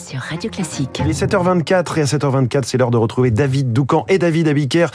sur 0.00 0.20
Radio 0.20 0.50
Classique. 0.50 1.00
Il 1.04 1.10
est 1.10 1.22
7h24 1.22 1.98
et 1.98 2.02
à 2.02 2.04
7h24, 2.04 2.62
c'est 2.64 2.78
l'heure 2.78 2.90
de 2.90 2.96
retrouver 2.96 3.30
David 3.30 3.72
Doucan 3.72 4.04
et 4.08 4.18
David 4.18 4.48
Abiker. 4.48 4.86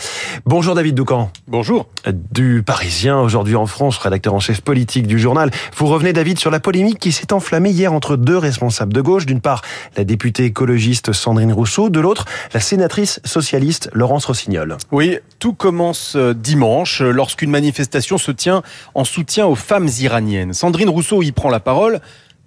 Bonjour 0.46 0.74
David 0.74 0.96
Doucan. 0.96 1.32
Bonjour. 1.48 1.88
Du 2.32 2.64
Parisien, 2.66 3.20
aujourd'hui 3.20 3.56
en 3.56 3.68
France, 3.68 3.98
rédacteur 3.98 4.34
en 4.34 4.40
chef 4.40 4.62
politique 4.62 5.06
du 5.06 5.20
journal. 5.20 5.52
Vous 5.78 5.88
revenez 5.88 6.14
David 6.14 6.40
sur 6.40 6.50
la 6.50 6.60
polémique 6.60 7.00
qui 7.00 7.12
s'est 7.12 7.34
enflammée 7.34 7.70
hier 7.70 7.94
entre 7.94 8.16
deux 8.16 8.38
responsables 8.38 8.94
de 8.94 9.02
gauche. 9.02 9.26
D'une 9.26 9.42
part, 9.42 9.62
la 9.96 10.04
députée 10.04 10.46
écologiste 10.46 11.14
Sandrine 11.14 11.54
Rousseau, 11.54 11.90
de 11.90 12.00
l'autre, 12.00 12.26
la 12.54 12.60
sénatrice 12.60 13.22
socialiste 13.24 13.90
Laurence 13.94 14.26
Rossignol. 14.26 14.78
Oui, 14.92 15.20
tout 15.40 15.54
commence 15.54 16.16
euh, 16.16 16.34
dimanche 16.34 17.02
lorsqu'une 17.02 17.52
manifestation 17.52 18.18
se 18.18 18.32
tient 18.32 18.64
en 18.96 19.04
soutien 19.04 19.46
aux 19.46 19.56
femmes 19.56 19.90
iraniennes. 20.00 20.54
Sandrine 20.54 20.90
Rousseau 20.90 21.22
y 21.22 21.32
prend 21.32 21.50
la 21.50 21.60
parole 21.60 22.00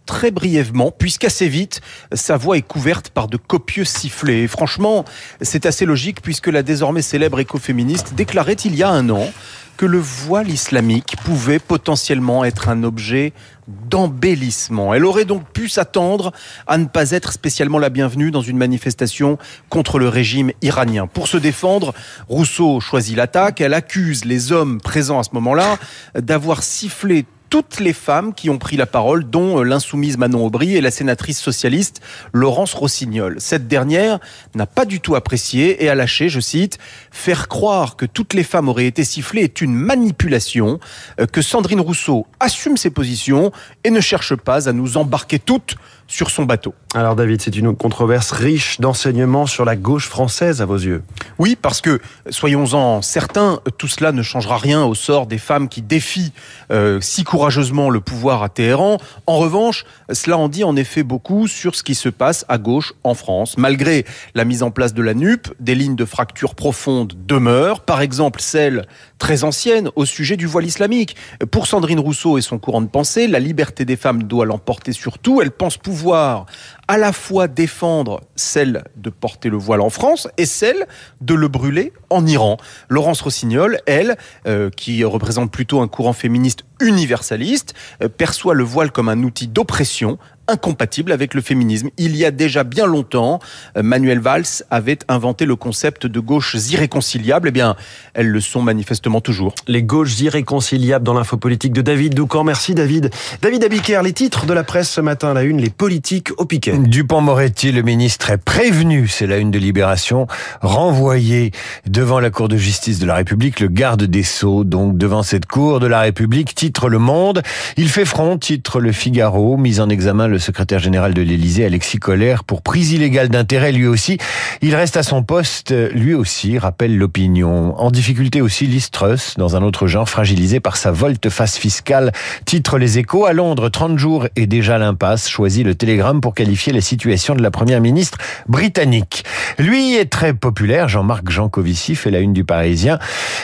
très 0.08 0.30
brièvement, 0.30 0.90
puisqu'assez 0.90 1.48
vite, 1.48 1.82
sa 2.12 2.38
voix 2.38 2.56
est 2.56 2.62
couverte 2.62 3.10
par 3.10 3.28
de 3.28 3.36
copieux 3.36 3.84
sifflets. 3.84 4.44
Et 4.44 4.48
franchement, 4.48 5.04
c'est 5.42 5.66
assez 5.66 5.84
logique, 5.84 6.22
puisque 6.22 6.46
la 6.46 6.62
désormais 6.62 7.02
célèbre 7.02 7.38
écoféministe 7.38 8.14
déclarait 8.14 8.54
il 8.54 8.74
y 8.74 8.82
a 8.82 8.88
un 8.88 9.10
an 9.10 9.30
que 9.76 9.84
le 9.86 9.98
voile 9.98 10.50
islamique 10.50 11.14
pouvait 11.24 11.60
potentiellement 11.60 12.44
être 12.44 12.68
un 12.70 12.82
objet 12.82 13.32
d'embellissement. 13.68 14.94
Elle 14.94 15.04
aurait 15.04 15.26
donc 15.26 15.44
pu 15.52 15.68
s'attendre 15.68 16.32
à 16.66 16.78
ne 16.78 16.86
pas 16.86 17.10
être 17.10 17.32
spécialement 17.32 17.78
la 17.78 17.90
bienvenue 17.90 18.30
dans 18.30 18.40
une 18.40 18.56
manifestation 18.56 19.38
contre 19.68 19.98
le 19.98 20.08
régime 20.08 20.52
iranien. 20.62 21.06
Pour 21.06 21.28
se 21.28 21.36
défendre, 21.36 21.94
Rousseau 22.28 22.80
choisit 22.80 23.16
l'attaque. 23.16 23.60
Elle 23.60 23.74
accuse 23.74 24.24
les 24.24 24.52
hommes 24.52 24.80
présents 24.80 25.20
à 25.20 25.22
ce 25.22 25.30
moment-là 25.34 25.76
d'avoir 26.14 26.62
sifflé 26.62 27.26
toutes 27.48 27.80
les 27.80 27.92
femmes 27.92 28.34
qui 28.34 28.50
ont 28.50 28.58
pris 28.58 28.76
la 28.76 28.86
parole, 28.86 29.28
dont 29.28 29.58
euh, 29.58 29.62
l'insoumise 29.62 30.18
Manon 30.18 30.46
Aubry 30.46 30.76
et 30.76 30.80
la 30.80 30.90
sénatrice 30.90 31.40
socialiste 31.40 32.00
Laurence 32.32 32.74
Rossignol. 32.74 33.36
Cette 33.38 33.68
dernière 33.68 34.18
n'a 34.54 34.66
pas 34.66 34.84
du 34.84 35.00
tout 35.00 35.14
apprécié 35.14 35.82
et 35.84 35.88
a 35.88 35.94
lâché, 35.94 36.28
je 36.28 36.40
cite, 36.40 36.78
faire 37.10 37.48
croire 37.48 37.96
que 37.96 38.06
toutes 38.06 38.34
les 38.34 38.44
femmes 38.44 38.68
auraient 38.68 38.86
été 38.86 39.04
sifflées 39.04 39.42
est 39.42 39.60
une 39.60 39.74
manipulation, 39.74 40.78
euh, 41.20 41.26
que 41.26 41.42
Sandrine 41.42 41.80
Rousseau 41.80 42.26
assume 42.40 42.76
ses 42.76 42.90
positions 42.90 43.52
et 43.84 43.90
ne 43.90 44.00
cherche 44.00 44.34
pas 44.34 44.68
à 44.68 44.72
nous 44.72 44.96
embarquer 44.96 45.38
toutes 45.38 45.76
sur 46.08 46.30
son 46.30 46.44
bateau. 46.44 46.74
Alors 46.94 47.14
David, 47.14 47.42
c'est 47.42 47.54
une 47.54 47.76
controverse 47.76 48.32
riche 48.32 48.80
d'enseignements 48.80 49.46
sur 49.46 49.66
la 49.66 49.76
gauche 49.76 50.08
française 50.08 50.62
à 50.62 50.64
vos 50.64 50.78
yeux. 50.78 51.02
Oui, 51.38 51.56
parce 51.60 51.82
que, 51.82 52.00
soyons-en 52.30 53.02
certains, 53.02 53.60
tout 53.76 53.88
cela 53.88 54.10
ne 54.10 54.22
changera 54.22 54.56
rien 54.56 54.84
au 54.84 54.94
sort 54.94 55.26
des 55.26 55.36
femmes 55.36 55.68
qui 55.68 55.82
défient 55.82 56.32
euh, 56.72 56.98
si 57.02 57.24
courageusement 57.24 57.90
le 57.90 58.00
pouvoir 58.00 58.42
à 58.42 58.48
Téhéran. 58.48 58.96
En 59.26 59.36
revanche, 59.36 59.84
cela 60.10 60.38
en 60.38 60.48
dit 60.48 60.64
en 60.64 60.76
effet 60.76 61.02
beaucoup 61.02 61.46
sur 61.46 61.74
ce 61.74 61.82
qui 61.82 61.94
se 61.94 62.08
passe 62.08 62.46
à 62.48 62.56
gauche 62.56 62.94
en 63.04 63.14
France. 63.14 63.58
Malgré 63.58 64.06
la 64.34 64.46
mise 64.46 64.62
en 64.62 64.70
place 64.70 64.94
de 64.94 65.02
la 65.02 65.12
NUP, 65.12 65.48
des 65.60 65.74
lignes 65.74 65.96
de 65.96 66.06
fracture 66.06 66.54
profonde 66.54 67.12
demeurent, 67.26 67.80
par 67.80 68.00
exemple 68.00 68.40
celle 68.40 68.86
très 69.18 69.44
ancienne 69.44 69.90
au 69.96 70.04
sujet 70.04 70.36
du 70.36 70.46
voile 70.46 70.66
islamique. 70.66 71.16
Pour 71.50 71.66
Sandrine 71.66 72.00
Rousseau 72.00 72.38
et 72.38 72.42
son 72.42 72.58
courant 72.58 72.80
de 72.80 72.86
pensée, 72.86 73.26
la 73.26 73.40
liberté 73.40 73.84
des 73.84 73.96
femmes 73.96 74.22
doit 74.22 74.46
l'emporter 74.46 74.92
sur 74.92 75.18
tout. 75.18 75.42
Elle 75.42 75.50
pense 75.50 75.76
pouvoir 75.76 76.46
à 76.86 76.96
la 76.96 77.12
fois 77.12 77.48
défendre 77.48 78.22
celle 78.34 78.84
de 78.96 79.10
porter 79.10 79.50
le 79.50 79.56
voile 79.56 79.82
en 79.82 79.90
France 79.90 80.28
et 80.38 80.46
celle 80.46 80.86
de 81.20 81.34
le 81.34 81.48
brûler 81.48 81.92
en 82.10 82.26
Iran. 82.26 82.56
Laurence 82.88 83.20
Rossignol, 83.20 83.78
elle, 83.86 84.16
euh, 84.46 84.70
qui 84.70 85.04
représente 85.04 85.50
plutôt 85.50 85.80
un 85.80 85.88
courant 85.88 86.14
féministe 86.14 86.64
universaliste, 86.80 87.74
euh, 88.02 88.08
perçoit 88.08 88.54
le 88.54 88.64
voile 88.64 88.90
comme 88.90 89.08
un 89.08 89.22
outil 89.22 89.48
d'oppression, 89.48 90.18
incompatible 90.48 91.12
avec 91.12 91.34
le 91.34 91.40
féminisme. 91.40 91.90
Il 91.98 92.16
y 92.16 92.24
a 92.24 92.30
déjà 92.30 92.64
bien 92.64 92.86
longtemps, 92.86 93.38
euh, 93.76 93.82
Manuel 93.82 94.18
Valls 94.18 94.64
avait 94.70 94.98
inventé 95.08 95.44
le 95.44 95.56
concept 95.56 96.06
de 96.06 96.20
gauches 96.20 96.56
irréconciliables. 96.70 97.48
Eh 97.48 97.52
bien, 97.52 97.76
elles 98.14 98.28
le 98.28 98.40
sont 98.40 98.62
manifestement 98.62 99.20
toujours. 99.20 99.54
Les 99.66 99.82
gauches 99.82 100.20
irréconciliables 100.20 101.04
dans 101.04 101.14
l'info 101.14 101.36
politique 101.36 101.72
de 101.72 101.82
David 101.82 102.14
Doucan. 102.14 102.44
Merci 102.44 102.74
David. 102.74 103.10
David 103.42 103.64
Abiker, 103.64 104.02
les 104.02 104.12
titres 104.12 104.46
de 104.46 104.52
la 104.52 104.64
presse 104.64 104.90
ce 104.90 105.00
matin 105.00 105.30
à 105.30 105.34
la 105.34 105.42
une, 105.42 105.60
les 105.60 105.70
politiques 105.70 106.30
au 106.38 106.44
piquet. 106.44 106.76
Dupont-Moretti, 106.76 107.72
le 107.72 107.82
ministre 107.82 108.30
est 108.30 108.38
prévenu, 108.38 109.08
c'est 109.08 109.26
la 109.26 109.38
une 109.38 109.50
de 109.50 109.58
Libération, 109.58 110.26
renvoyé 110.62 111.52
devant 111.86 112.20
la 112.20 112.30
Cour 112.30 112.48
de 112.48 112.56
justice 112.56 112.98
de 112.98 113.06
la 113.06 113.14
République, 113.14 113.60
le 113.60 113.68
garde 113.68 114.04
des 114.04 114.22
Sceaux, 114.22 114.64
donc 114.64 114.96
devant 114.96 115.22
cette 115.22 115.46
Cour 115.46 115.80
de 115.80 115.86
la 115.86 116.00
République, 116.00 116.54
titre 116.54 116.88
Le 116.88 116.98
Monde. 116.98 117.42
Il 117.76 117.88
fait 117.88 118.04
front, 118.04 118.38
titre 118.38 118.80
Le 118.80 118.92
Figaro, 118.92 119.56
mise 119.56 119.80
en 119.80 119.88
examen 119.88 120.26
le 120.26 120.37
le 120.38 120.42
secrétaire 120.42 120.78
général 120.78 121.14
de 121.14 121.22
l'Élysée, 121.22 121.64
Alexis 121.64 121.98
Collère, 121.98 122.44
pour 122.44 122.62
prise 122.62 122.92
illégale 122.92 123.28
d'intérêt 123.28 123.72
lui 123.72 123.88
aussi. 123.88 124.18
Il 124.62 124.76
reste 124.76 124.96
à 124.96 125.02
son 125.02 125.24
poste, 125.24 125.74
lui 125.92 126.14
aussi, 126.14 126.58
rappelle 126.58 126.96
l'opinion. 126.96 127.76
En 127.76 127.90
difficulté 127.90 128.40
aussi, 128.40 128.68
Listrus, 128.68 129.34
dans 129.36 129.56
un 129.56 129.62
autre 129.64 129.88
genre, 129.88 130.08
fragilisé 130.08 130.60
par 130.60 130.76
sa 130.76 130.92
volte-face 130.92 131.58
fiscale. 131.58 132.12
Titre 132.44 132.78
Les 132.78 132.98
Échos, 133.00 133.26
à 133.26 133.32
Londres, 133.32 133.68
30 133.68 133.98
jours 133.98 134.28
et 134.36 134.46
déjà 134.46 134.78
l'impasse, 134.78 135.28
choisit 135.28 135.66
le 135.66 135.74
télégramme 135.74 136.20
pour 136.20 136.34
qualifier 136.34 136.72
la 136.72 136.82
situation 136.82 137.34
de 137.34 137.42
la 137.42 137.50
première 137.50 137.80
ministre 137.80 138.18
britannique. 138.46 139.24
Lui 139.58 139.96
est 139.96 140.08
très 140.08 140.34
populaire, 140.34 140.88
Jean-Marc 140.88 141.28
Jancovici 141.28 141.96
fait 141.96 142.12
la 142.12 142.20
une 142.20 142.32
du 142.32 142.44
Parisien, 142.44 143.00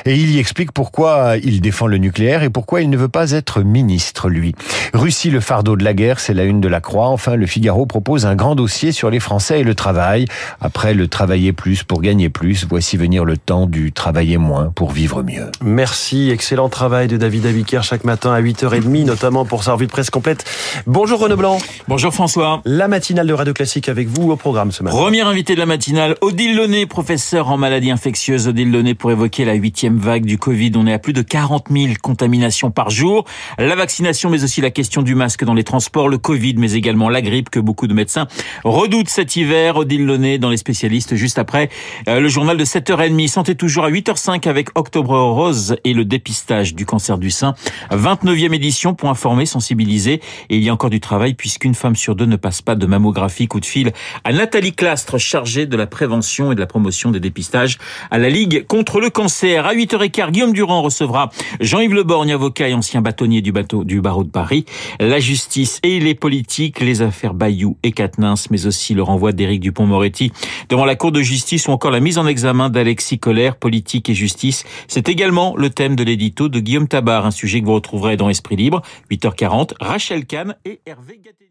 et 0.07 0.15
il 0.15 0.31
y 0.31 0.39
explique 0.39 0.71
pourquoi 0.71 1.39
il 1.43 1.61
défend 1.61 1.89
le 1.89 1.99
nucléaire 1.99 2.45
et 2.45 2.51
pourquoi 2.51 2.83
il 2.83 2.91
ne 2.91 2.97
veut 2.97 3.09
pas 3.09 3.33
être 3.33 3.63
ministre, 3.63 4.29
lui. 4.29 4.55
Russie, 4.93 5.31
le 5.31 5.41
fardeau 5.41 5.75
de 5.75 5.83
la 5.83 5.93
guerre, 5.93 6.21
c'est 6.21 6.35
la 6.35 6.45
une 6.45 6.61
de 6.61 6.69
la 6.69 6.81
Croix. 6.85 7.09
Enfin, 7.09 7.35
le 7.35 7.47
Figaro 7.47 7.87
propose 7.87 8.27
un 8.27 8.37
grand 8.37 8.55
dossier 8.55 8.93
sur 8.93 9.11
les 9.11 9.19
Français 9.19 9.61
et 9.61 9.65
le 9.65 9.75
travail. 9.75 10.27
Après 10.61 10.95
le 10.95 11.09
travailler 11.09 11.53
plus 11.53 11.83
pour 11.83 12.01
gagner 12.01 12.29
plus, 12.29 12.67
voici 12.69 12.97
venir 12.97 13.25
le 13.25 13.37
temps 13.37 13.67
du 13.67 13.91
travailler 13.91 14.37
moins 14.37 14.71
pour 14.75 14.93
vivre 14.93 15.23
mieux. 15.23 15.51
Merci, 15.63 16.31
excellent 16.31 16.69
travail 16.69 17.09
de 17.09 17.17
David 17.17 17.47
Abiker 17.47 17.81
chaque 17.83 18.05
matin 18.05 18.33
à 18.33 18.41
8h30, 18.41 19.05
notamment 19.05 19.45
pour 19.45 19.65
sa 19.65 19.73
revue 19.73 19.87
de 19.87 19.91
presse 19.91 20.11
complète. 20.11 20.45
Bonjour 20.87 21.19
Renaud 21.19 21.37
Blanc. 21.37 21.59
Bonjour 21.89 22.13
François. 22.13 22.61
La 22.65 22.87
matinale 22.87 23.27
de 23.27 23.33
Radio 23.33 23.53
Classique 23.53 23.89
avec 23.89 24.09
vous 24.09 24.31
au 24.31 24.37
programme 24.37 24.71
ce 24.71 24.83
matin. 24.83 24.97
Premier 24.97 25.23
invité 25.23 25.55
de 25.55 25.61
la 25.61 25.67
matinale, 25.67 26.17
Odile 26.21 26.55
Launay, 26.55 26.87
professeur 26.87 27.49
en 27.49 27.57
maladies 27.57 27.91
infectieuses. 27.91 28.47
Odile 28.47 28.71
Launay 28.71 28.95
pour 28.95 29.11
évoquer 29.11 29.45
la 29.45 29.55
huitième 29.55 29.99
vague 29.99 30.25
du 30.25 30.39
Covid. 30.39 30.73
On 30.77 30.87
est 30.87 30.93
à 30.93 30.99
plus 30.99 31.13
de 31.13 31.23
40 31.23 31.67
000 31.71 31.95
contaminations 32.03 32.71
par 32.71 32.91
jour. 32.91 33.25
La 33.59 33.75
vaccination, 33.75 34.31
mais 34.31 34.45
aussi 34.45 34.61
la 34.61 34.71
question 34.71 35.03
du 35.03 35.15
masque 35.15 35.45
dans 35.45 35.55
les 35.55 35.65
transports, 35.65 36.09
le 36.09 36.19
Covid, 36.19 36.57
mais 36.59 36.74
également 36.75 37.09
la 37.09 37.23
grippe 37.23 37.51
que 37.51 37.61
beaucoup 37.61 37.87
de 37.87 37.95
médecins 37.95 38.27
redoutent 38.65 39.09
cet 39.09 39.37
hiver. 39.37 39.77
Odile 39.77 40.07
Launay 40.07 40.39
dans 40.39 40.51
les 40.51 40.57
spécialistes 40.57 41.15
juste 41.15 41.39
après 41.39 41.69
euh, 42.09 42.21
le 42.21 42.29
journal 42.29 42.57
de 42.57 42.65
7h30. 42.65 43.29
Santé 43.29 43.55
toujours 43.55 43.85
à 43.85 43.91
8h05 43.91 44.49
avec 44.49 44.69
Octobre 44.79 45.19
Rose 45.19 45.77
et 45.85 45.95
le 45.95 46.05
dépistage 46.05 46.75
du 46.75 46.87
cancer 46.87 47.19
du 47.19 47.31
sein. 47.31 47.55
29e 47.91 48.53
édition 48.53 48.95
pour 48.95 49.09
informer, 49.09 49.47
sensibiliser. 49.47 50.21
Et 50.51 50.57
il 50.57 50.63
y 50.63 50.69
a 50.69 50.73
encore 50.73 50.91
du 50.91 51.01
travail 51.01 51.35
puisqu'une 51.35 51.75
femme 51.75 51.97
sur 51.97 52.15
deux 52.15 52.27
ne 52.27 52.37
passe 52.37 52.63
pas 52.63 52.75
de 52.75 52.87
mammographie. 52.87 53.49
Coup 53.49 53.61
de 53.61 53.67
fil 53.67 53.93
à 54.25 54.33
Nathalie 54.33 54.73
Clastre, 54.73 55.19
chargée 55.19 55.67
de 55.67 55.77
la 55.77 55.87
prévention 55.87 56.53
et 56.53 56.55
de 56.55 56.61
la 56.61 56.67
promotion 56.67 57.11
des 57.11 57.21
dépistages 57.21 57.79
à 58.11 58.19
la 58.19 58.29
Ligue 58.29 58.67
contre 58.67 59.01
le 59.01 59.11
cancer. 59.11 59.67
À 59.67 59.75
8h15, 59.75 60.31
Guillaume 60.31 60.53
Durand 60.53 60.83
recevra 60.83 61.31
Jean-Yves 61.61 61.95
Leborgne, 61.95 62.33
avocat 62.33 62.69
et 62.69 62.75
ancien 62.75 63.01
bâtonnier 63.01 63.43
du 63.43 63.53
bateau 63.53 63.85
du 63.85 64.01
barreau 64.01 64.25
de 64.25 64.31
Paris. 64.31 64.65
La 65.01 65.21
justice 65.21 65.81
et 65.83 66.01
les 66.01 66.15
politiques, 66.15 66.64
les 66.81 67.03
affaires 67.03 67.35
Bayou 67.35 67.77
et 67.83 67.93
Quatennens, 67.93 68.51
mais 68.51 68.67
aussi 68.67 68.95
le 68.95 69.03
renvoi 69.03 69.33
d'Éric 69.33 69.61
Dupont-Moretti 69.61 70.33
devant 70.69 70.85
la 70.85 70.97
Cour 70.97 71.13
de 71.13 71.21
justice 71.21 71.69
ou 71.69 71.73
encore 71.73 71.91
la 71.91 72.01
mise 72.01 72.19
en 72.19 72.27
examen 72.27 72.71
d'Alexis 72.71 73.19
Collère, 73.19 73.57
politique 73.57 74.09
et 74.09 74.15
justice. 74.15 74.65
C'est 74.89 75.09
également 75.09 75.57
le 75.57 75.71
thème 75.71 75.97
de 75.97 76.05
l'édito 76.05 76.49
de 76.49 76.61
Guillaume 76.61 76.89
Tabar, 76.89 77.27
un 77.27 77.31
sujet 77.31 77.61
que 77.61 77.67
vous 77.67 77.75
retrouverez 77.75 78.17
dans 78.17 78.29
Esprit 78.29 78.57
Libre, 78.57 78.83
8h40, 79.11 79.73
Rachel 79.81 80.27
Kahn 80.27 80.57
et 80.65 80.81
Hervé 80.87 81.21
Gattelli. 81.23 81.51